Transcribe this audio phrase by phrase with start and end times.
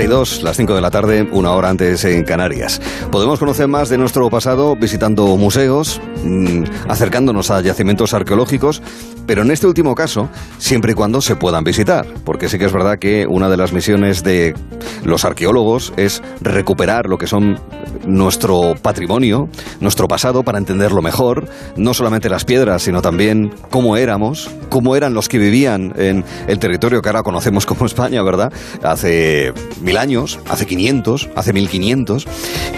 [0.00, 2.80] 32, las 5 de la tarde, una hora antes en Canarias.
[3.12, 8.80] Podemos conocer más de nuestro pasado visitando museos, mm, acercándonos a yacimientos arqueológicos,
[9.30, 12.72] pero en este último caso, siempre y cuando se puedan visitar, porque sí que es
[12.72, 14.54] verdad que una de las misiones de
[15.04, 17.60] los arqueólogos es recuperar lo que son
[18.04, 24.50] nuestro patrimonio, nuestro pasado, para entenderlo mejor, no solamente las piedras, sino también cómo éramos,
[24.68, 28.52] cómo eran los que vivían en el territorio que ahora conocemos como España, ¿verdad?
[28.82, 32.26] Hace mil años, hace 500, hace 1500,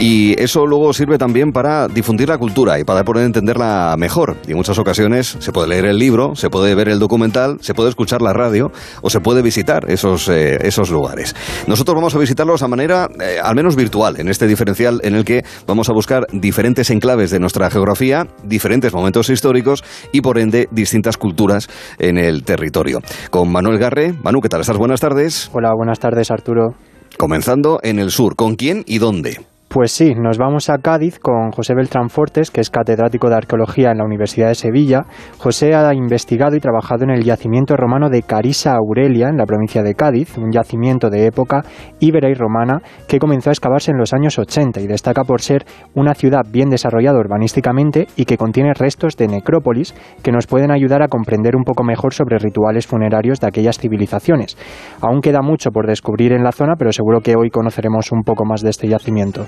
[0.01, 4.37] y eso luego sirve también para difundir la cultura y para poder entenderla mejor.
[4.47, 7.73] Y en muchas ocasiones se puede leer el libro, se puede ver el documental, se
[7.73, 11.37] puede escuchar la radio o se puede visitar esos, eh, esos lugares.
[11.69, 15.25] Nosotros vamos a visitarlos a manera, eh, al menos virtual, en este diferencial en el
[15.25, 20.67] que vamos a buscar diferentes enclaves de nuestra geografía, diferentes momentos históricos y por ende
[20.73, 21.69] distintas culturas
[22.01, 23.03] en el territorio.
[23.31, 24.13] Con Manuel Garre.
[24.13, 24.79] Manu, ¿qué tal estás?
[24.79, 25.49] Buenas tardes.
[25.53, 26.75] Hola, buenas tardes Arturo.
[27.19, 29.52] Comenzando en el sur, ¿con quién y dónde?
[29.73, 33.91] Pues sí, nos vamos a Cádiz con José Beltrán Fortes, que es catedrático de arqueología
[33.91, 35.07] en la Universidad de Sevilla.
[35.39, 39.83] José ha investigado y trabajado en el yacimiento romano de Carisa Aurelia, en la provincia
[39.83, 41.63] de Cádiz, un yacimiento de época
[42.01, 45.65] íbera y romana que comenzó a excavarse en los años 80 y destaca por ser
[45.95, 51.01] una ciudad bien desarrollada urbanísticamente y que contiene restos de necrópolis que nos pueden ayudar
[51.01, 54.59] a comprender un poco mejor sobre rituales funerarios de aquellas civilizaciones.
[55.01, 58.45] Aún queda mucho por descubrir en la zona, pero seguro que hoy conoceremos un poco
[58.45, 59.47] más de este yacimiento.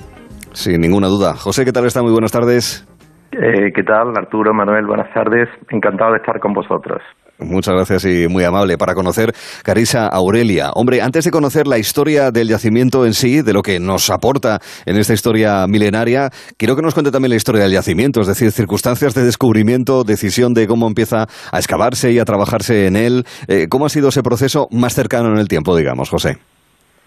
[0.55, 1.35] Sin ninguna duda.
[1.35, 2.01] José, ¿qué tal está?
[2.01, 2.87] Muy buenas tardes.
[3.33, 4.87] Eh, ¿Qué tal, Arturo, Manuel?
[4.87, 5.49] Buenas tardes.
[5.69, 7.03] Encantado de estar con vosotros.
[7.41, 9.33] Muchas gracias y muy amable para conocer
[9.65, 10.71] Carisa Aurelia.
[10.75, 14.61] Hombre, antes de conocer la historia del yacimiento en sí, de lo que nos aporta
[14.87, 18.53] en esta historia milenaria, quiero que nos cuente también la historia del yacimiento, es decir,
[18.53, 23.25] circunstancias de descubrimiento, decisión de cómo empieza a excavarse y a trabajarse en él.
[23.49, 26.39] Eh, ¿Cómo ha sido ese proceso más cercano en el tiempo, digamos, José?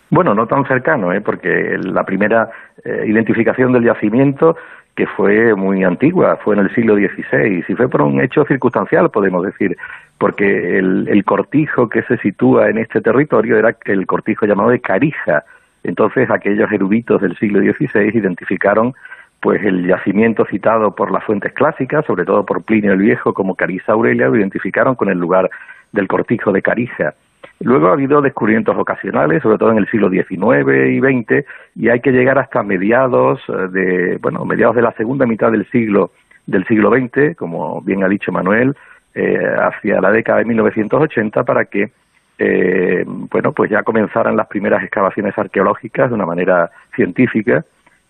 [0.10, 1.22] Bueno, no tan cercano, ¿eh?
[1.22, 2.50] porque la primera
[2.84, 4.56] eh, identificación del yacimiento,
[4.96, 9.12] que fue muy antigua, fue en el siglo XVI, y fue por un hecho circunstancial,
[9.12, 9.76] podemos decir,
[10.18, 14.80] porque el, el cortijo que se sitúa en este territorio era el cortijo llamado de
[14.80, 15.44] Carija.
[15.84, 18.94] Entonces, aquellos eruditos del siglo XVI identificaron
[19.40, 23.56] pues el yacimiento citado por las fuentes clásicas, sobre todo por Plinio el Viejo como
[23.56, 25.50] Carisa Aurelia, lo identificaron con el lugar
[25.92, 27.14] del cortijo de Carija.
[27.60, 32.02] Luego ha habido descubrimientos ocasionales, sobre todo en el siglo XIX y XX, y hay
[32.02, 36.12] que llegar hasta mediados eh, de, bueno, mediados de la segunda mitad del siglo
[36.46, 38.76] del siglo XX, como bien ha dicho Manuel,
[39.14, 41.92] eh, hacia la década de 1980 para que
[42.40, 47.66] eh, bueno, pues ya comenzaran las primeras excavaciones arqueológicas de una manera científica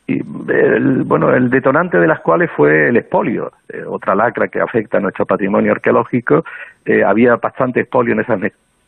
[0.05, 3.51] y el, bueno, el detonante de las cuales fue el expolio,
[3.87, 6.43] otra lacra que afecta a nuestro patrimonio arqueológico.
[7.05, 8.39] había bastante expolio en esas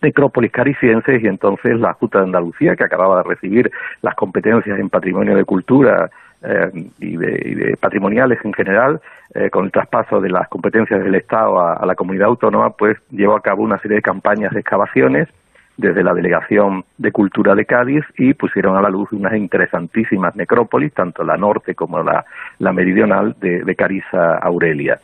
[0.01, 3.71] necrópolis caricienses y entonces la Junta de Andalucía, que acababa de recibir
[4.01, 6.09] las competencias en patrimonio de cultura
[6.41, 9.01] eh, y, de, patrimoniales en general,
[9.33, 13.35] eh, con el traspaso de las competencias del Estado a, la comunidad autónoma, pues llevó
[13.35, 15.27] a cabo una serie de campañas de excavaciones
[15.79, 20.93] desde la Delegación de Cultura de Cádiz y pusieron a la luz unas interesantísimas necrópolis,
[20.93, 22.25] tanto la norte como la,
[22.73, 24.99] meridional de, de Carisa Aurelia.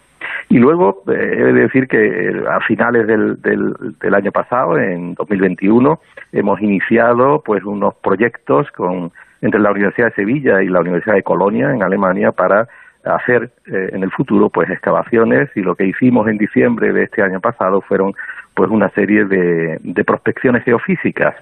[0.50, 5.14] Y luego, eh, he de decir que eh, a finales del, del, año pasado, en
[5.14, 6.00] 2021,
[6.34, 9.12] hemos iniciado pues unos proyectos con,
[9.42, 12.68] entre la Universidad de Sevilla y la Universidad de Colonia, en Alemania, para
[13.06, 17.22] hacer eh, en el futuro pues excavaciones y lo que hicimos en diciembre de este
[17.22, 18.14] año pasado fueron
[18.54, 21.36] pues una serie de, de prospecciones geofísicas.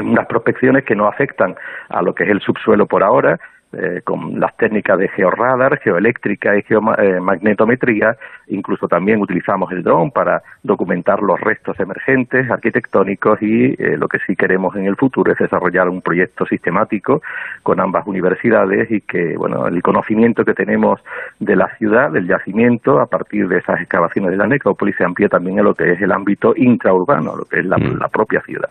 [0.00, 1.56] Unas prospecciones que no afectan
[1.88, 3.40] a lo que es el subsuelo por ahora,
[3.72, 10.42] eh, con las técnicas de georradar, geoeléctrica y geomagnetometría, incluso también utilizamos el dron para
[10.62, 15.38] documentar los restos emergentes arquitectónicos y eh, lo que sí queremos en el futuro es
[15.38, 17.20] desarrollar un proyecto sistemático
[17.62, 20.98] con ambas universidades y que, bueno, el conocimiento que tenemos
[21.38, 25.28] de la ciudad, del yacimiento, a partir de esas excavaciones de la necrópolis, se amplíe
[25.28, 27.98] también a lo que es el ámbito intraurbano, lo que es la mm.
[28.10, 28.70] propia ciudad.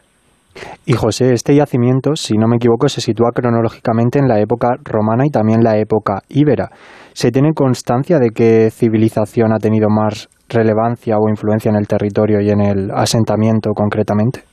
[0.85, 5.25] Y José, este yacimiento, si no me equivoco, se sitúa cronológicamente en la época romana
[5.25, 6.69] y también la época íbera.
[7.13, 12.39] ¿Se tiene constancia de qué civilización ha tenido más relevancia o influencia en el territorio
[12.41, 14.43] y en el asentamiento concretamente?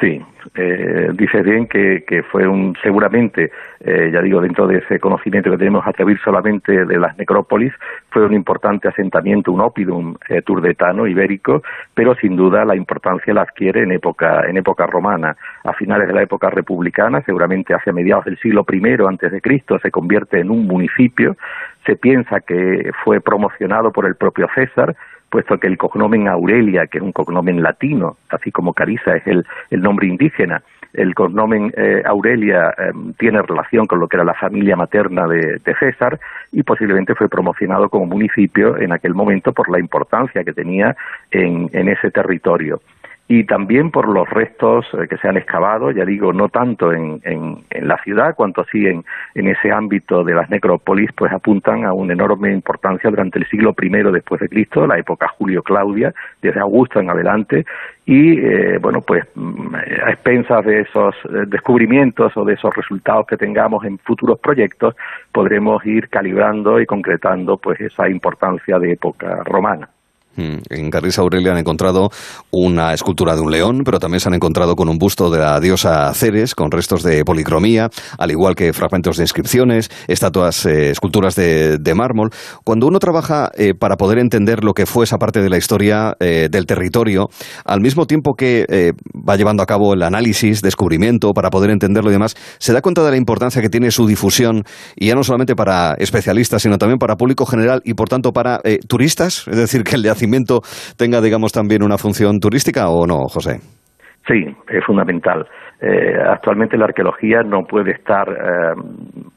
[0.00, 0.18] Sí,
[0.54, 5.50] eh, dices bien que, que, fue un, seguramente, eh, ya digo, dentro de ese conocimiento
[5.50, 7.74] que tenemos a través solamente de las necrópolis,
[8.08, 11.62] fue un importante asentamiento, un opidum eh, turdetano, ibérico,
[11.92, 15.36] pero sin duda la importancia la adquiere en época, en época romana.
[15.64, 19.78] A finales de la época republicana, seguramente hacia mediados del siglo I antes de Cristo,
[19.80, 21.36] se convierte en un municipio.
[21.84, 24.96] Se piensa que fue promocionado por el propio César,
[25.30, 29.46] puesto que el cognomen Aurelia, que es un cognomen latino, así como Carisa es el,
[29.70, 30.62] el nombre indígena,
[30.92, 35.60] el cognomen eh, Aurelia em, tiene relación con lo que era la familia materna de,
[35.78, 36.18] César
[36.50, 40.96] y posiblemente fue promocionado como municipio en aquel momento por la importancia que tenía
[41.30, 42.80] en ese territorio
[43.30, 47.20] y también por los restos eh, que se han excavado, ya digo, no tanto en,
[47.22, 49.04] en, la ciudad cuanto sí en,
[49.36, 53.72] en, ese ámbito de las necrópolis, pues apuntan a una enorme importancia durante el siglo
[53.80, 56.12] I después de Cristo, la época Julio-Claudia,
[56.42, 57.64] desde Augusto en adelante,
[58.04, 63.28] y eh, bueno, pues mm, a expensas de esos eh, descubrimientos o de esos resultados
[63.28, 64.96] que tengamos en futuros proyectos,
[65.30, 69.88] podremos ir calibrando y concretando pues esa importancia de época romana.
[70.40, 72.10] Mm, en Carrisa Aurelia han encontrado
[72.50, 75.60] una escultura de un león, pero también se han encontrado con un busto de la
[75.60, 81.34] diosa Ceres, con restos de policromía, al igual que fragmentos de inscripciones, estatuas, eh, esculturas
[81.34, 82.30] de, mármol.
[82.64, 86.14] Cuando uno trabaja eh, para poder entender lo que fue esa parte de la historia
[86.20, 87.28] eh, del territorio,
[87.64, 88.94] al mismo tiempo que
[89.28, 93.02] va llevando a cabo el análisis, descubrimiento, para poder entenderlo y demás, se da cuenta
[93.02, 94.62] de la importancia que tiene su difusión,
[94.94, 98.60] y ya no solamente para especialistas, sino también para público general y, por tanto, para
[98.86, 100.02] turistas, es decir, que el
[100.96, 103.60] tenga, digamos, también una función turística o no, José?
[104.26, 105.46] Sí, es fundamental.
[105.80, 108.74] Eh, actualmente la arqueología no puede estar eh,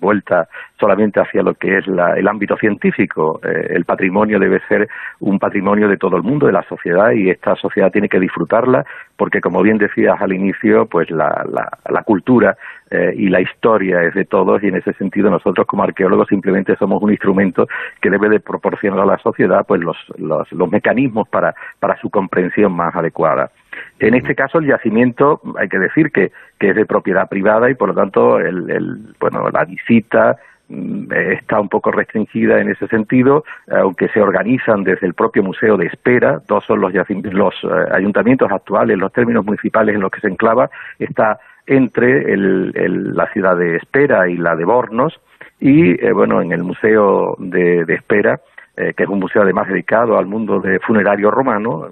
[0.01, 3.39] vuelta solamente hacia lo que es el ámbito científico.
[3.43, 4.89] Eh, el patrimonio debe ser
[5.21, 8.85] un patrimonio de todo el mundo, de la sociedad, y esta sociedad tiene que disfrutarla,
[9.15, 12.57] porque como bien decías al inicio, pues la, la, cultura
[13.15, 17.01] y la historia es de todos, y en ese sentido nosotros como arqueólogos simplemente somos
[17.01, 17.65] un instrumento
[17.99, 19.97] que debe de proporcionar a la sociedad pues los,
[20.71, 21.55] mecanismos para
[22.01, 23.49] su comprensión más adecuada.
[23.99, 27.75] En este caso, el yacimiento, hay que decir que, que es de propiedad privada y,
[27.75, 30.37] por lo tanto, el, el, bueno, la visita
[30.69, 35.77] mm, está un poco restringida en ese sentido, aunque se organizan desde el propio Museo
[35.77, 40.21] de Espera, dos son los, los eh, ayuntamientos actuales, los términos municipales en los que
[40.21, 45.19] se enclava, está entre el, la ciudad de Espera y la de Bornos,
[45.59, 48.41] y eh, bueno, en el Museo de, de Espera,
[48.75, 51.91] eh, que es un museo además dedicado al mundo de funerario romano,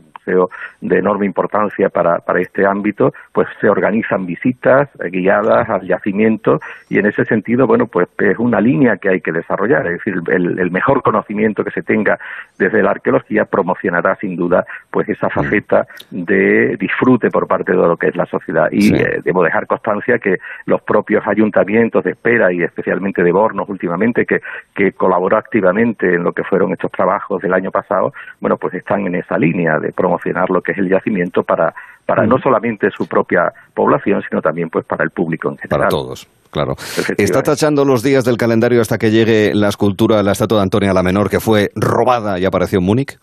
[0.82, 7.00] de enorme importancia para, para este ámbito, pues se organizan visitas guiadas al yacimiento y
[7.00, 10.72] en ese sentido, bueno, pues es una línea que hay que desarrollar, es decir, el,
[10.72, 12.18] mejor conocimiento que se tenga
[12.58, 15.32] desde la arqueología promocionará sin duda pues esa mm.
[15.32, 18.70] faceta de disfrute por parte de lo que es la sociedad.
[18.72, 23.68] Y eh, debo dejar constancia que los propios ayuntamientos de espera y especialmente de Bornos
[23.68, 24.42] últimamente que,
[24.74, 29.06] que colaboró activamente en lo que fueron estos trabajos del año pasado, bueno, pues están
[29.08, 31.74] en esa línea de promocionar lo que es el yacimiento para,
[32.06, 35.80] para no solamente su propia población, sino también pues para el público en general.
[35.80, 36.28] Para todos.
[36.52, 36.74] Claro.
[37.18, 40.94] Está tachando los días del calendario hasta que llegue la escultura, la estatua de Antonia
[40.94, 43.18] la Menor, que fue robada y apareció en Múnich.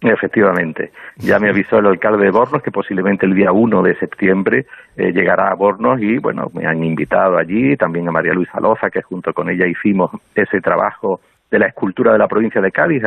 [0.00, 0.92] Efectivamente.
[1.18, 4.64] Ya me avisó el alcalde de Bornos que posiblemente el día 1 de septiembre
[4.96, 8.88] eh, llegará a Bornos y, bueno, me han invitado allí, también a María Luisa Loza,
[8.88, 11.20] que junto con ella hicimos ese trabajo
[11.50, 13.02] de la escultura de la provincia de Cádiz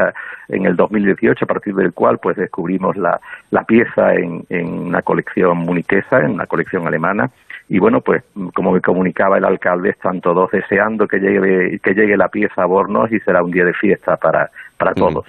[0.49, 3.19] en el 2018, a partir del cual pues descubrimos la,
[3.51, 7.29] la pieza en, en una colección muniquesa, en una colección alemana,
[7.69, 8.23] y bueno, pues
[8.53, 12.65] como me comunicaba el alcalde, están todos deseando que llegue, que llegue la pieza a
[12.65, 15.25] Bornos y será un día de fiesta para, para todos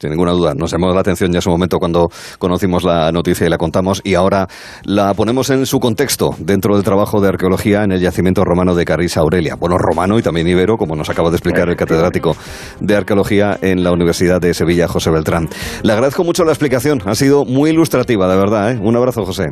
[0.00, 0.54] sin ninguna duda.
[0.54, 2.08] Nos llamó la atención ya en su momento cuando
[2.38, 4.48] conocimos la noticia y la contamos y ahora
[4.84, 8.84] la ponemos en su contexto dentro del trabajo de arqueología en el yacimiento romano de
[8.84, 9.56] Carrisa Aurelia.
[9.56, 12.36] Bueno, romano y también ibero, como nos acaba de explicar el catedrático
[12.80, 15.48] de arqueología en la Universidad de Sevilla, José Beltrán.
[15.82, 18.72] Le agradezco mucho la explicación, ha sido muy ilustrativa, de verdad.
[18.72, 18.78] ¿eh?
[18.80, 19.48] Un abrazo, José.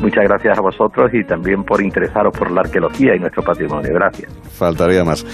[0.00, 3.90] Muchas gracias a vosotros y también por interesaros por la arqueología y nuestro patrimonio.
[3.92, 4.32] Gracias.
[4.50, 5.26] Faltaría más.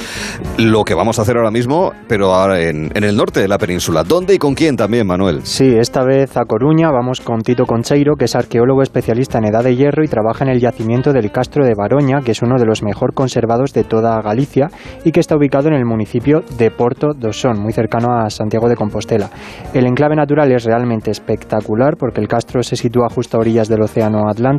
[0.59, 3.59] Lo que vamos a hacer ahora mismo, pero ahora en, en, el norte de la
[3.59, 4.03] península.
[4.03, 5.43] ¿Dónde y con quién también, Manuel?
[5.45, 9.63] Sí, esta vez a Coruña vamos con Tito Concheiro, que es arqueólogo especialista en edad
[9.63, 12.67] de hierro y trabaja en el yacimiento del Castro de Baroña, que es uno de
[12.67, 14.69] los mejor conservados de toda Galicia
[15.05, 18.69] y que está ubicado en el municipio de Porto do Son, muy cercano a Santiago
[18.69, 19.31] de Compostela.
[19.73, 23.83] El enclave natural es realmente espectacular porque el castro se sitúa justo a orillas del
[23.83, 24.56] Océano Atlántico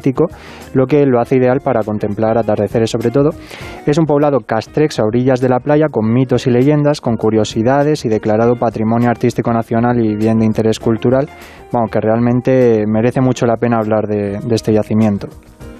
[0.74, 3.30] lo que lo hace ideal para contemplar atardeceres sobre todo.
[3.86, 8.06] Es un poblado castrex a orillas de la playa con mitos y leyendas, con curiosidades
[8.06, 11.30] y declarado Patrimonio Artístico Nacional y bien de interés cultural,
[11.72, 15.28] bueno, que realmente merece mucho la pena hablar de, de este yacimiento.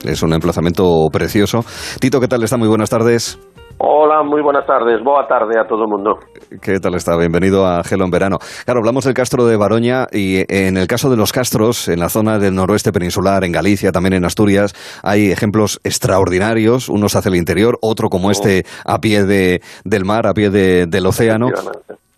[0.06, 1.66] Es un emplazamiento precioso.
[2.00, 2.44] Tito, ¿qué tal?
[2.44, 3.40] Está muy buenas tardes.
[3.80, 5.04] Hola, muy buenas tardes.
[5.04, 6.18] Boa tarde a todo el mundo.
[6.62, 7.16] ¿Qué tal está?
[7.16, 8.38] Bienvenido a Gelo en Verano.
[8.66, 12.10] Claro, hablamos del Castro de Baroña y en el caso de los castros, en la
[12.10, 17.36] zona del noroeste peninsular, en Galicia, también en Asturias, hay ejemplos extraordinarios, unos hacia el
[17.36, 21.50] interior, otro como este a pie de, del mar, a pie del océano.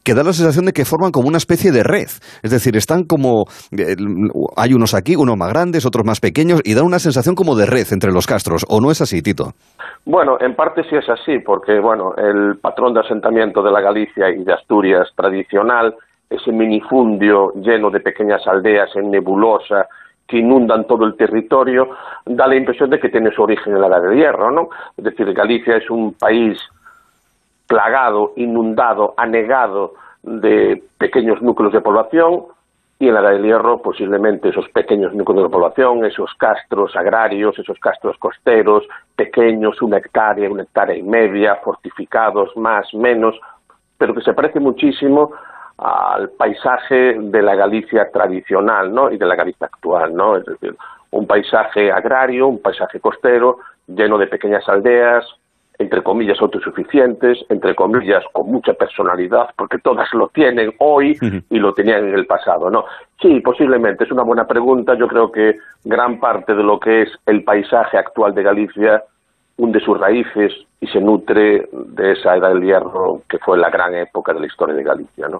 [0.03, 2.07] Que da la sensación de que forman como una especie de red.
[2.43, 3.45] Es decir, están como...
[3.71, 3.95] Eh,
[4.55, 7.65] hay unos aquí, unos más grandes, otros más pequeños, y da una sensación como de
[7.65, 8.65] red entre los castros.
[8.69, 9.53] ¿O no es así, Tito?
[10.05, 14.29] Bueno, en parte sí es así, porque bueno, el patrón de asentamiento de la Galicia
[14.29, 15.95] y de Asturias tradicional,
[16.29, 19.87] ese minifundio lleno de pequeñas aldeas en nebulosa,
[20.27, 21.89] que inundan todo el territorio,
[22.25, 24.69] da la impresión de que tiene su origen en la Edad de Hierro, ¿no?
[24.95, 26.57] Es decir, Galicia es un país
[27.69, 32.45] plagado, inundado, anegado de pequeños núcleos de población
[32.97, 37.57] y en la Edad del Hierro posiblemente esos pequeños núcleos de población, esos castros agrarios,
[37.59, 38.83] esos castros costeros,
[39.15, 43.39] pequeños, una hectárea, una hectárea y media, fortificados, más, menos,
[43.99, 45.31] pero que se parece muchísimo
[45.77, 49.11] al paisaje de la Galicia tradicional ¿no?
[49.11, 50.37] y de la Galicia actual, ¿no?
[50.37, 50.75] es decir,
[51.11, 55.25] un paisaje agrario, un paisaje costero, lleno de pequeñas aldeas,
[55.79, 61.17] entre comillas autosuficientes, entre comillas con mucha personalidad, porque todas lo tienen hoy
[61.49, 62.83] y lo tenían en el pasado, ¿no?
[63.21, 64.93] Sí, posiblemente, es una buena pregunta.
[64.99, 65.53] Yo creo que
[65.85, 69.03] gran parte de lo que es el paisaje actual de Galicia
[69.57, 73.95] hunde sus raíces y se nutre de esa edad del hierro que fue la gran
[73.95, 75.39] época de la historia de Galicia, ¿no?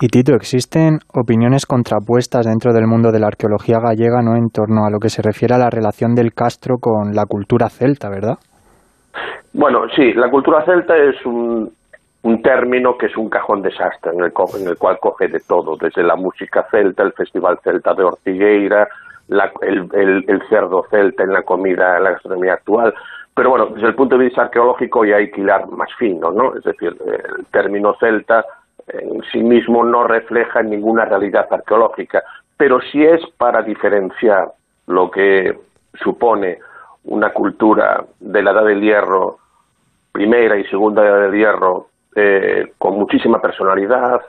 [0.00, 4.36] Y Tito, existen opiniones contrapuestas dentro del mundo de la arqueología gallega, ¿no?
[4.36, 7.68] En torno a lo que se refiere a la relación del Castro con la cultura
[7.68, 8.36] celta, ¿verdad?
[9.52, 11.72] Bueno, sí, la cultura celta es un,
[12.22, 15.76] un término que es un cajón desastre en el, en el cual coge de todo,
[15.76, 18.88] desde la música celta, el festival celta de Ortigueira,
[19.28, 22.94] el, el, cerdo celta en la comida, en la gastronomía actual.
[23.34, 26.56] Pero bueno, desde el punto de vista arqueológico ya hay que hilar más fino, ¿no?
[26.56, 28.44] Es decir, el término celta
[28.88, 32.22] en sí mismo no refleja ninguna realidad arqueológica,
[32.56, 34.48] pero sí es para diferenciar
[34.86, 35.58] lo que
[35.94, 36.58] supone
[37.06, 39.38] una cultura de la Edad del Hierro,
[40.12, 44.20] primera y segunda Edad del Hierro, eh, con muchísima personalidad,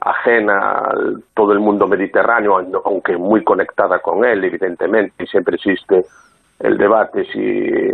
[0.00, 0.94] ajena a
[1.34, 6.04] todo el mundo mediterráneo, aunque muy conectada con él, evidentemente, y siempre existe
[6.58, 7.90] el debate si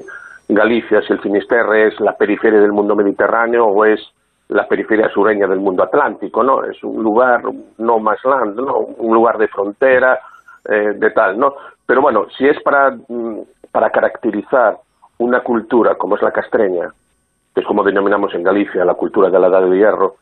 [0.49, 4.01] Galicia, si el Finisterre es la periferia del mundo mediterráneo o es
[4.49, 6.65] la periferia sureña del mundo atlántico, ¿no?
[6.65, 7.43] Es un lugar
[7.77, 8.79] no más land, ¿no?
[8.79, 10.19] Un lugar de frontera,
[10.65, 11.55] eh, de tal, ¿no?
[11.85, 13.41] Pero bueno, si es para, mm,
[13.79, 14.77] para caracterizar
[15.19, 16.93] una cultura como es la castreña,
[17.55, 20.17] que es como denominamos en Galicia la cultura de la Edad de Hierro,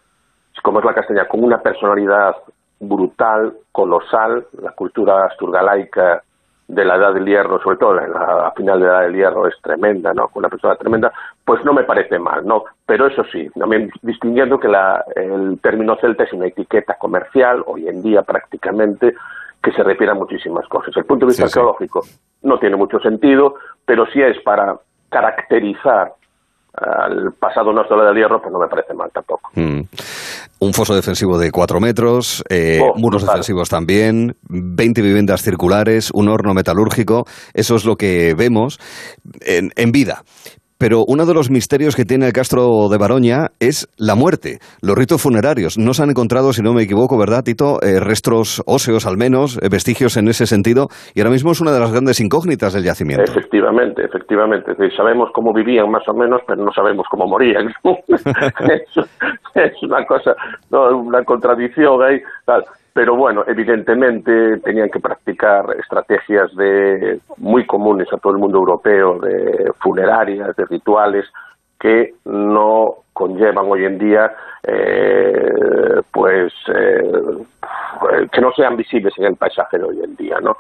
[0.63, 2.37] como es la castreña, con una personalidad
[2.79, 6.23] brutal, colosal, la cultura asturgalaica
[6.69, 9.49] de la edad del hierro, sobre todo en la, final de la edad del hierro,
[9.49, 10.29] es tremenda, ¿no?
[10.35, 11.11] Una persona tremenda,
[11.43, 12.65] pues no me parece mal, ¿no?
[12.85, 17.89] Pero eso sí, también distinguiendo que la, el término celta es una etiqueta comercial, hoy
[17.89, 19.15] en día prácticamente,
[19.63, 20.95] que se refiere a muchísimas cosas.
[20.95, 22.03] El punto de vista arqueológico
[22.43, 24.77] no tiene mucho sentido, pero si es para
[25.11, 26.13] caracterizar
[26.77, 29.51] al pasado nuestro del hierro, pues no me parece mal tampoco.
[29.55, 29.81] Mm.
[30.59, 36.29] Un foso defensivo de cuatro metros, eh, oh, muros defensivos también, 20 viviendas circulares, un
[36.29, 37.25] horno metalúrgico,
[37.55, 38.79] eso es lo que vemos
[39.41, 40.23] en, en vida.
[40.79, 44.97] Pero uno de los misterios que tiene el Castro de Baroña es la muerte, los
[44.97, 45.79] ritos funerarios.
[45.79, 47.79] No se han encontrado, si no me equivoco, ¿verdad, Tito?
[47.83, 51.73] Eh, restos óseos, al menos, eh, vestigios en ese sentido, y ahora mismo es una
[51.73, 53.25] de las grandes incógnitas del yacimiento.
[53.31, 54.73] Efectivamente, efectivamente.
[54.95, 57.69] sabemos cómo vivían más o menos, pero no sabemos cómo morían.
[59.55, 60.35] es, una cosa,
[60.71, 62.21] una contradicción ahí.
[62.97, 69.19] Pero bueno, evidentemente tenían que practicar estrategias de muy comunes a todo el mundo europeo,
[69.19, 71.27] de funerarias, de rituales,
[71.79, 77.03] que no conllevan hoy en día, eh, pues, eh,
[78.33, 80.57] que no sean visibles en el paisaje de hoy en día, ¿no?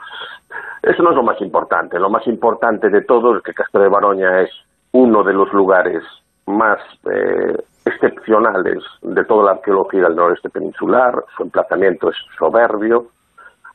[0.82, 1.98] Eso no es lo más importante.
[1.98, 4.50] Lo más importante de todo es que Castro de Baroña es
[4.92, 6.02] uno de los lugares
[6.44, 7.56] más eh,
[7.96, 13.06] excepcionales de toda la arqueología del noreste peninsular, su emplazamiento es soberbio.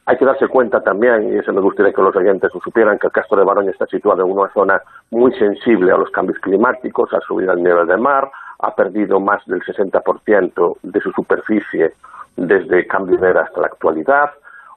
[0.05, 3.07] Hay que darse cuenta también, y eso me gustaría que los oyentes lo supieran, que
[3.07, 7.13] el Castro de Baroña está situado en una zona muy sensible a los cambios climáticos,
[7.13, 11.93] a subir al nivel del mar, ha perdido más del 60% de su superficie
[12.35, 14.31] desde cambio de era hasta la actualidad,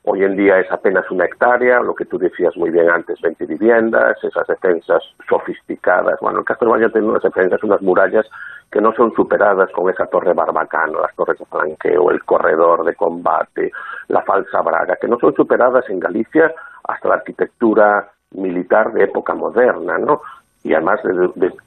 [0.07, 3.47] Hoy en día es apenas una hectárea, lo que tú decías muy bien antes, 20
[3.47, 6.21] viviendas, esas defensas sofisticadas.
[6.21, 8.27] Bueno, el Castro Baño tiene unas defensas, unas murallas
[8.71, 12.95] que no son superadas con esa torre barbacano, las torres de flanqueo, el corredor de
[12.95, 13.73] combate,
[14.09, 16.53] la falsa braga, que no son superadas en Galicia
[16.87, 20.21] hasta la arquitectura militar de época moderna, ¿no?
[20.65, 21.01] Y además,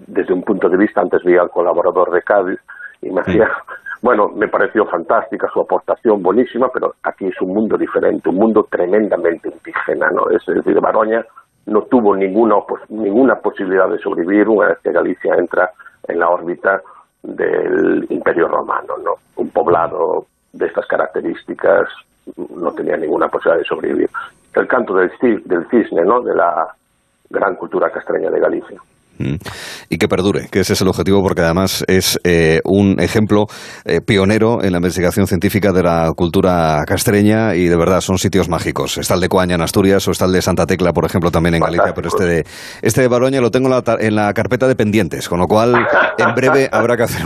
[0.08, 2.60] desde, un punto de vista, antes vi al colaborador de Cádiz
[3.02, 3.50] y me hacía
[4.02, 8.68] bueno, me pareció fantástica su aportación, buenísima, pero aquí es un mundo diferente, un mundo
[8.70, 10.30] tremendamente indígena, ¿no?
[10.30, 11.26] Es decir, Baroña
[11.66, 12.56] no tuvo ninguna,
[12.90, 15.72] ninguna posibilidad de sobrevivir una vez que Galicia entra
[16.08, 16.82] en la órbita
[17.24, 19.16] del Imperio Romano, ¿no?
[19.36, 21.90] Un poblado de estas características
[22.56, 24.10] no tenía ninguna posibilidad de sobrevivir.
[24.54, 25.12] El canto del,
[25.46, 26.22] del cisne, ¿no?
[26.22, 26.68] De la
[27.30, 28.80] gran cultura castreña de Galicia.
[29.20, 29.36] Mm.
[29.90, 33.46] Y que perdure, que ese es el objetivo, porque además es eh, un ejemplo
[33.86, 38.50] eh, pionero en la investigación científica de la cultura castreña y de verdad son sitios
[38.50, 38.98] mágicos.
[38.98, 41.56] Está el de Coaña en Asturias o está el de Santa Tecla, por ejemplo, también
[41.56, 42.46] en Galicia, pero este de,
[42.82, 43.70] este de Baroña lo tengo
[44.00, 45.74] en la, carpeta de pendientes, con lo cual
[46.18, 47.26] en breve habrá que hacer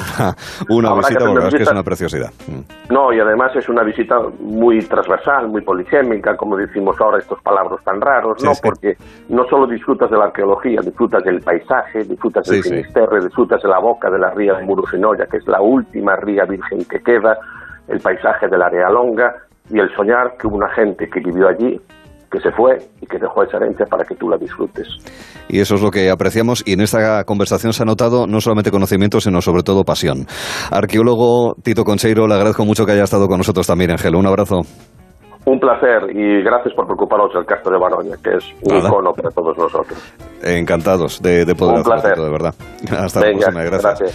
[0.69, 2.31] una, visita porque es que es una preciosidad.
[2.47, 2.93] Mm.
[2.93, 7.83] No, y además es una visita muy transversal, muy polisémica, como decimos ahora estos palabras
[7.83, 8.51] tan raros, ¿no?
[8.61, 8.95] Porque
[9.29, 13.79] no solo disfrutas de la arqueología, disfrutas del paisaje disfrutas del Finisterre, disfrutas de la
[13.79, 17.37] boca de la ría de Murusinoya, que es la última ría virgen que queda,
[17.87, 19.33] el paisaje de la área longa
[19.69, 21.79] y el soñar que hubo una gente que vivió allí
[22.31, 24.87] que se fue y que dejó esa herencia para que tú la disfrutes.
[25.49, 28.71] Y eso es lo que apreciamos y en esta conversación se ha notado no solamente
[28.71, 30.25] conocimiento, sino sobre todo pasión.
[30.71, 34.15] Arqueólogo Tito Concheiro, le agradezco mucho que haya estado con nosotros también, Ángel.
[34.15, 34.61] Un abrazo.
[35.43, 39.29] Un placer y gracias por preocuparos del Castro de Baroña, que es un icono para
[39.31, 40.30] todos nosotros.
[40.43, 42.17] Encantados de, poder un placer.
[42.17, 42.53] de verdad.
[42.97, 44.13] Hasta la próxima, gracias.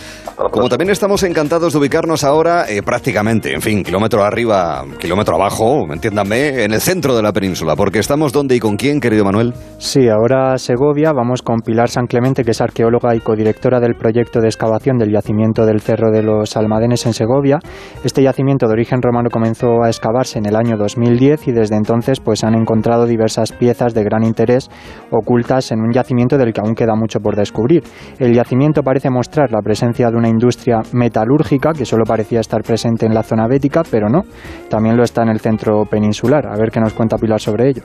[0.51, 5.87] Como también estamos encantados de ubicarnos ahora eh, prácticamente, en fin, kilómetro arriba, kilómetro abajo,
[5.91, 9.55] entiéndanme, en el centro de la península, porque estamos donde y con quién, querido Manuel.
[9.79, 14.41] Sí, ahora Segovia, vamos con Pilar San Clemente, que es arqueóloga y codirectora del proyecto
[14.41, 17.59] de excavación del yacimiento del Cerro de los Almadenes en Segovia.
[18.05, 21.17] Este yacimiento de origen romano comenzó a excavarse en el año 2000
[21.47, 24.69] y desde entonces pues han encontrado diversas piezas de gran interés
[25.11, 27.83] ocultas en un yacimiento del que aún queda mucho por descubrir.
[28.19, 33.07] El yacimiento parece mostrar la presencia de una industria metalúrgica que solo parecía estar presente
[33.07, 34.23] en la zona bética, pero no,
[34.71, 36.47] también lo está en el centro peninsular.
[36.47, 37.83] A ver qué nos cuenta Pilar sobre ello.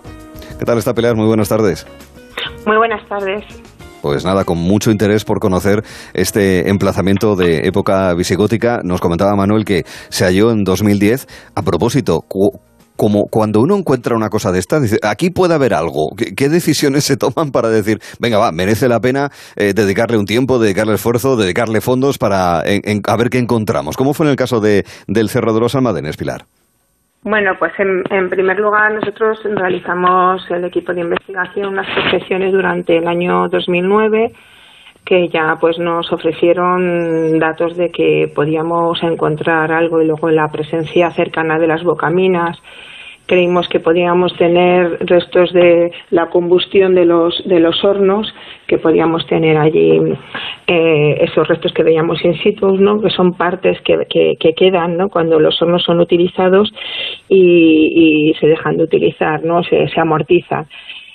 [0.57, 1.15] ¿Qué tal está Pilar?
[1.15, 1.85] Muy buenas tardes.
[2.65, 3.43] Muy buenas tardes.
[4.01, 5.83] Pues nada, con mucho interés por conocer
[6.13, 8.79] este emplazamiento de época visigótica.
[8.83, 11.27] Nos comentaba Manuel que se halló en 2010.
[11.55, 12.25] A propósito,
[12.95, 16.09] como cuando uno encuentra una cosa de esta, dice, aquí puede haber algo.
[16.15, 20.59] ¿Qué, decisiones se toman para decir, venga, va, merece la pena eh, dedicarle un tiempo,
[20.59, 23.97] dedicarle esfuerzo, dedicarle fondos para a ver qué encontramos?
[23.97, 26.43] ¿Cómo fue en el caso de, del Cerro de los Almadenes, Pilar?
[27.23, 32.97] Bueno, pues en, en, primer lugar nosotros realizamos el equipo de investigación unas procesiones durante
[32.97, 34.31] el año 2009
[35.05, 41.11] que ya pues nos ofrecieron datos de que podíamos encontrar algo y luego la presencia
[41.11, 42.57] cercana de las bocaminas.
[43.25, 48.33] Creímos que podíamos tener restos de la combustión de los de los hornos
[48.67, 50.01] que podíamos tener allí
[50.67, 55.07] eh, esos restos que veíamos in situ no que son partes que, que, quedan no
[55.09, 56.73] cuando los hornos son utilizados
[57.29, 60.67] y, y se dejan de utilizar no se, se amortizan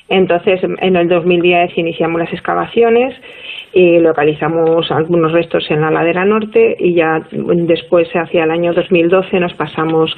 [0.08, 3.14] entonces en el 2010 iniciamos las excavaciones
[3.72, 9.38] y localizamos algunos restos en la ladera norte y ya después hacia el año 2012
[9.40, 10.16] nos pasamos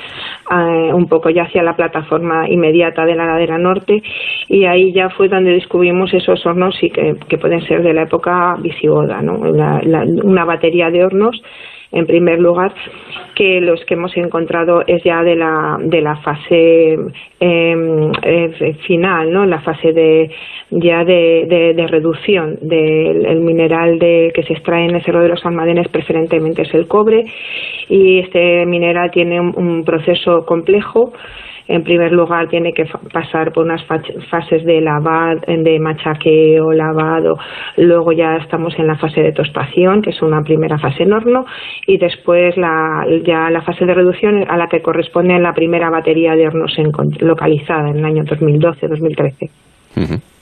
[0.51, 4.03] eh, un poco ya hacia la plataforma inmediata de la ladera norte
[4.49, 8.57] y ahí ya fue donde descubrimos esos hornos y que, pueden ser de la época
[8.61, 9.39] visigoda, ¿no?
[9.39, 11.43] una batería de hornos
[11.91, 12.75] en primer lugar,
[13.35, 16.99] que los que hemos encontrado es ya de la, de la fase
[17.41, 19.47] em, eh, final, ¿no?
[19.47, 20.31] La fase de,
[20.71, 25.45] ya de, de, reducción del mineral de, que se extrae en el Cerro de los
[25.47, 27.25] Almadenes, preferentemente es el cobre,
[27.89, 31.13] y este mineral tiene un proceso complejo
[31.69, 37.37] en primer lugar tiene que pasar por unas fases de lavado, de machaqueo, lavado,
[37.77, 41.45] luego ya estamos en la fase de tostación, que es una primera fase en horno,
[41.87, 46.35] y después la, ya la fase de reducción a la que corresponde la primera batería
[46.35, 46.77] de hornos
[47.21, 49.51] localizada en el año 2012-2013.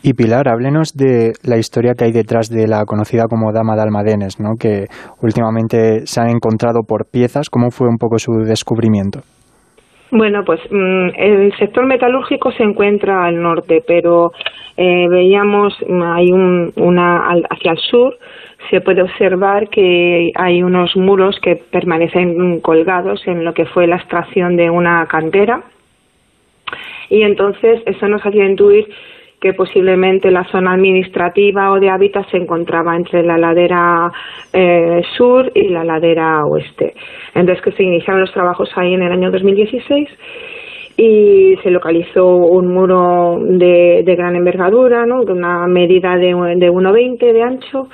[0.02, 3.82] Y Pilar, háblenos de la historia que hay detrás de la conocida como Dama de
[3.82, 4.50] Almadenes, ¿no?
[4.58, 4.84] que
[5.22, 7.48] últimamente se han encontrado por piezas.
[7.48, 9.20] ¿Cómo fue un poco su descubrimiento?
[10.10, 14.32] Bueno, pues mm, el sector metalúrgico se encuentra al norte, pero
[14.76, 18.16] eh, veíamos mm, hay un, una hacia el sur
[18.70, 23.96] se puede observar que hay unos muros que permanecen colgados en lo que fue la
[23.96, 25.62] extracción de una cantera.
[27.08, 28.88] Y entonces eso nos hacía intuir
[29.40, 34.10] que posiblemente la zona administrativa o de hábitat se encontraba entre la ladera
[34.52, 36.94] eh, sur y la ladera oeste.
[37.34, 40.08] Entonces que se iniciaron los trabajos ahí en el año 2016
[40.96, 45.24] y se localizó un muro de, gran envergadura, ¿no?
[45.24, 47.88] de una medida de, de 1,20 de ancho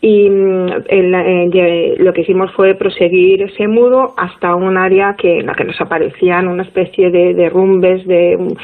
[0.00, 5.46] y mm, eh, lo que hicimos fue proseguir ese muro hasta un área que en
[5.46, 8.54] la que nos aparecían una especie de derrumbes de,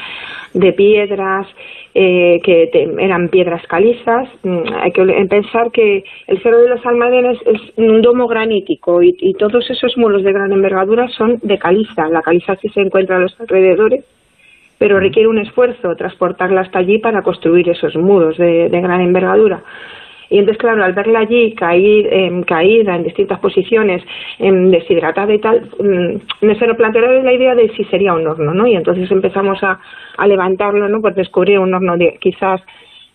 [0.53, 1.47] de piedras
[1.95, 2.69] eh, que
[2.99, 4.29] eran piedras calizas.
[4.43, 9.33] Mm, hay que pensar que el Cerro de los Almadenes es un domo granítico y,
[9.37, 12.07] todos esos muros de gran envergadura son de caliza.
[12.09, 14.05] La caliza que se encuentra a los alrededores
[14.79, 19.63] pero requiere un esfuerzo transportarla hasta allí para construir esos muros de gran envergadura.
[20.29, 24.03] Y entonces, claro, al verla allí caer, eh, caída en distintas posiciones,
[24.39, 28.53] em, deshidratada y tal, mm, me se planteó la idea de si sería un horno,
[28.53, 28.67] ¿no?
[28.67, 29.79] Y entonces empezamos a,
[30.17, 31.01] a levantarlo, ¿no?
[31.01, 32.61] Pues descubrir un horno de quizás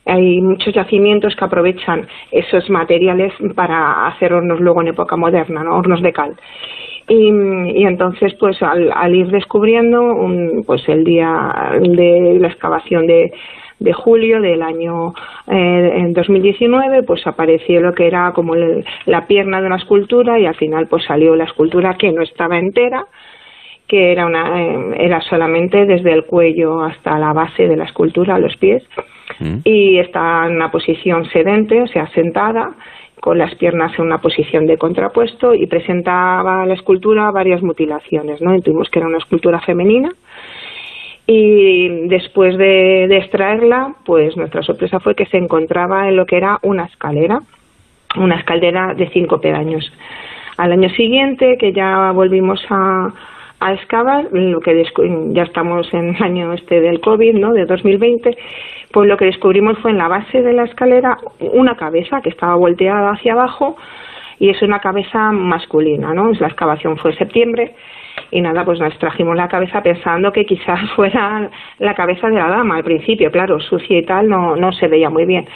[0.09, 5.77] hay muchos yacimientos que aprovechan esos materiales para hacer hornos luego en época moderna, ¿no?
[5.77, 6.35] hornos de cal.
[7.09, 13.07] Y, y entonces, pues al, al ir descubriendo, un, pues el día de la excavación
[13.07, 13.33] de,
[13.79, 15.15] de julio del año
[15.47, 20.47] eh, en 2019 pues apareció lo que era como la pierna de una escultura y
[20.47, 23.07] al final pues salió la escultura que no estaba entera
[23.87, 28.35] que era una eh, era solamente desde el cuello hasta la base de la escultura
[28.35, 28.83] a los pies
[29.39, 29.59] mm.
[29.65, 32.73] y está en una posición sedente o sea sentada
[33.21, 38.61] con las piernas en una posición de contrapuesto y presentaba la escultura varias mutilaciones no
[38.61, 40.11] tuvimos que era una escultura femenina
[41.31, 46.59] y después de, extraerla, pues nuestra sorpresa fue que se encontraba en lo que era
[46.63, 47.43] una escalera,
[48.17, 49.93] una escalera de cinco pedaños.
[50.57, 53.13] Al año siguiente, que ya volvimos a,
[53.61, 54.83] a excavar, lo que
[55.33, 57.53] ya estamos en el año este del COVID, ¿no?
[57.53, 58.35] De 2020,
[58.91, 62.55] pues lo que descubrimos fue en la base de la escalera una cabeza que estaba
[62.55, 63.77] volteada hacia abajo
[64.39, 66.31] y es una cabeza masculina, ¿no?
[66.33, 67.75] La excavación fue en septiembre
[68.31, 72.49] y nada, pues nos trajimos la cabeza pensando que quizás fuera la cabeza de la
[72.49, 75.47] dama al principio, claro, sucia y tal, no, no se veía muy bien.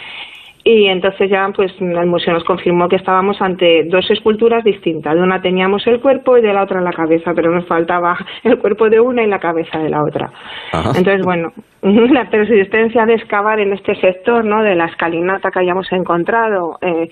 [0.65, 5.15] Y entonces ya pues el museo nos confirmó que estábamos ante dos esculturas distintas.
[5.15, 8.59] De una teníamos el cuerpo y de la otra la cabeza, pero nos faltaba el
[8.59, 10.31] cuerpo de una y la cabeza de la otra.
[10.73, 14.63] Entonces, bueno, la persistencia de excavar en este sector, ¿no?
[14.63, 17.09] De la escalinata que hayamos encontrado, eh,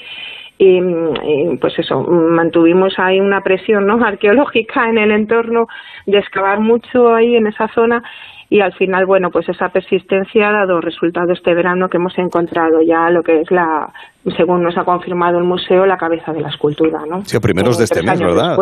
[0.63, 3.95] y, pues eso, mantuvimos ahí una presión ¿no?
[4.05, 5.67] arqueológica en el entorno
[6.05, 8.03] de excavar mucho ahí en esa zona
[8.51, 12.83] y al final, bueno, pues esa persistencia ha dado resultado este verano que hemos encontrado
[12.83, 13.91] ya lo que es la,
[14.37, 17.25] según nos ha confirmado el museo, la cabeza de la escultura, ¿no?
[17.25, 18.59] Sí, a primeros de este mes, ¿verdad?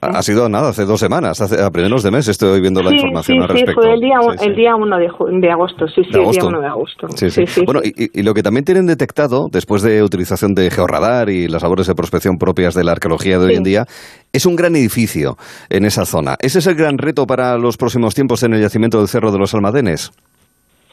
[0.00, 3.42] Ha sido nada, hace dos semanas, hace, a primeros de mes estoy viendo la información
[3.42, 3.82] al respecto.
[3.82, 6.60] Sí, fue el día, el día 1 de, de, agosto, sí, sí, el día 1
[6.60, 7.08] de agosto.
[7.16, 7.64] Sí, sí.
[7.64, 11.88] Bueno, y, lo que también tienen detectado, después de utilización de georradar y las labores
[11.88, 13.86] de prospección propias de la arqueología de hoy en día,
[14.32, 15.36] es un gran edificio
[15.68, 16.36] en esa zona.
[16.38, 19.38] ¿Ese es el gran reto para los próximos tiempos en el yacimiento del Cerro de
[19.38, 20.12] los Almadenes?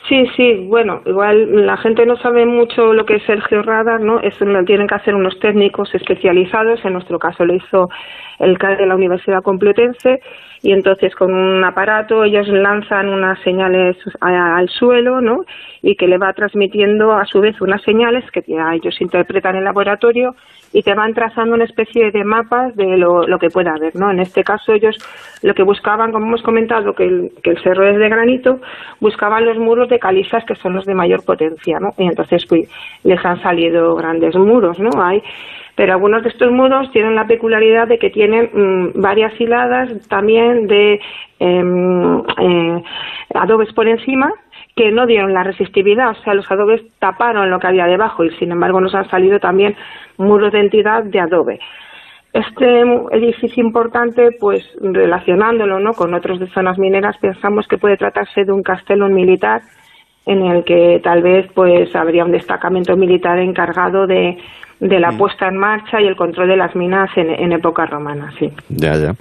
[0.08, 4.20] Sí, sí, bueno, igual la gente no sabe mucho lo que es el georradar, ¿no?
[4.20, 7.90] Eso lo tienen que hacer unos técnicos especializados, en nuestro caso lo hizo
[8.38, 10.20] el CAE de la Universidad Complutense,
[10.66, 15.46] y entonces con un aparato ellos lanzan unas señales al suelo, ¿no?
[15.84, 20.36] Y que le va transmitiendo a su vez unas señales que ellos interpretan en laboratorio
[20.74, 24.10] y te van trazando una especie de mapas de lo, que pueda haber, ¿no?
[24.10, 24.98] En este caso ellos
[25.44, 28.60] lo que buscaban, como hemos comentado, que el, que el cerro es de granito,
[29.00, 31.90] buscaban los muros de calizas que son los de mayor potencia, ¿no?
[32.00, 32.68] Y entonces pues,
[33.04, 34.90] les han salido grandes muros, ¿no?
[35.00, 35.22] Hay,
[35.76, 40.68] pero algunos de estos muros tienen la peculiaridad de que tienen mm, varias hiladas también
[40.68, 41.00] de
[41.40, 42.84] em, eh,
[43.34, 44.34] adobes por encima
[44.76, 48.32] que no dieron la resistividad, o sea, los adobes taparon lo que había debajo y
[48.32, 49.76] sin embargo nos han salido también
[50.18, 51.60] muros de entidad de adobe.
[52.34, 55.94] Este edificio importante, pues relacionándolo ¿no?
[55.94, 59.62] con otros de zonas mineras, pensamos que puede tratarse de un castellón militar
[60.26, 64.38] en el que tal vez pues habría un destacamento militar encargado de
[64.80, 65.18] de la mm.
[65.18, 68.48] puesta en marcha y el control de las minas en, época romana, sí.
[68.70, 69.14] Ya, ya.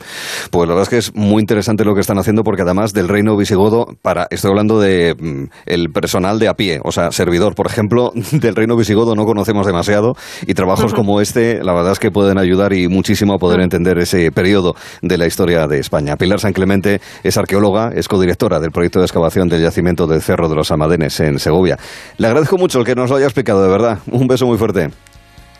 [0.50, 3.08] Pues la verdad es que es muy interesante lo que están haciendo porque además del
[3.08, 7.54] reino visigodo, para estoy hablando de mm, el personal de a pie, o sea, servidor,
[7.54, 10.14] por ejemplo, del reino visigodo no conocemos demasiado
[10.46, 13.98] y trabajos como este, la verdad es que pueden ayudar y muchísimo a poder entender
[13.98, 16.16] ese periodo de la historia de España.
[16.16, 20.48] Pilar San Clemente es arqueóloga, es codirectora del proyecto de excavación del yacimiento del Cerro
[20.48, 21.76] de los Almadenes en Segovia.
[22.18, 23.98] Le agradezco mucho el que nos lo haya explicado, de verdad.
[24.10, 24.88] Un beso muy fuerte.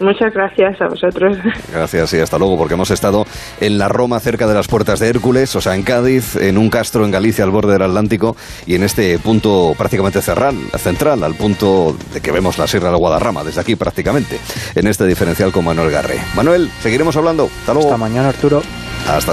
[0.01, 1.37] Muchas gracias a vosotros.
[1.73, 3.27] Gracias y hasta luego, porque hemos estado
[3.61, 6.69] en la Roma, cerca de las puertas de Hércules, o sea, en Cádiz, en un
[6.69, 11.35] castro en Galicia, al borde del Atlántico, y en este punto prácticamente central, central al
[11.35, 14.39] punto de que vemos la Sierra de Guadarrama, desde aquí prácticamente,
[14.75, 16.19] en este diferencial con Manuel Garre.
[16.35, 17.49] Manuel, seguiremos hablando.
[17.61, 17.89] Hasta luego.
[17.89, 18.63] Hasta mañana, Arturo.
[19.07, 19.21] Hasta